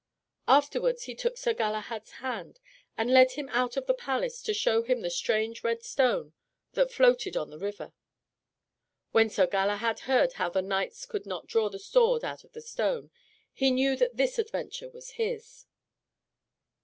Afterwards 0.47 1.03
he 1.03 1.13
took 1.13 1.37
Sir 1.37 1.53
Galahad's 1.53 2.13
hand, 2.25 2.59
and 2.97 3.13
led 3.13 3.33
him 3.33 3.47
out 3.49 3.77
of 3.77 3.85
the 3.85 3.93
palace 3.93 4.41
to 4.41 4.51
show 4.51 4.81
him 4.81 5.01
the 5.01 5.11
strange 5.11 5.63
red 5.63 5.83
stone 5.83 6.33
that 6.71 6.91
floated 6.91 7.37
on 7.37 7.51
the 7.51 7.59
river. 7.59 7.93
When 9.11 9.29
Sir 9.29 9.45
Galahad 9.45 9.99
heard 10.09 10.33
how 10.41 10.49
the 10.49 10.63
knights 10.63 11.05
could 11.05 11.27
not 11.27 11.45
draw 11.45 11.69
the 11.69 11.77
sword 11.77 12.23
out 12.25 12.43
of 12.43 12.53
the 12.53 12.61
stone, 12.61 13.11
he 13.53 13.69
knew 13.69 13.95
that 13.95 14.17
this 14.17 14.39
adventure 14.39 14.89
was 14.89 15.11
his. 15.21 15.67